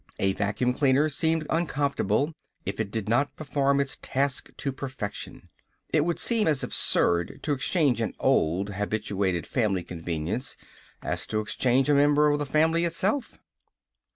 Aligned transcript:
A 0.17 0.33
vacuum 0.33 0.73
cleaner 0.73 1.09
seemed 1.09 1.45
uncomfortable 1.51 2.33
if 2.65 2.79
it 2.79 2.89
did 2.89 3.07
not 3.07 3.35
perform 3.35 3.79
its 3.79 3.99
task 4.01 4.49
to 4.57 4.71
perfection. 4.71 5.49
It 5.93 6.03
would 6.05 6.17
seem 6.17 6.47
as 6.47 6.63
absurd 6.63 7.39
to 7.43 7.53
exchange 7.53 8.01
an 8.01 8.15
old, 8.19 8.69
habituated 8.71 9.45
family 9.45 9.83
convenience 9.83 10.57
as 11.03 11.27
to 11.27 11.39
exchange 11.39 11.87
a 11.87 11.93
member 11.93 12.31
of 12.31 12.39
the 12.39 12.47
family 12.47 12.83
itself. 12.83 13.37